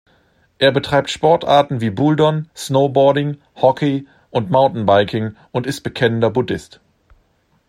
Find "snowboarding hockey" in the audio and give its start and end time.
2.55-4.07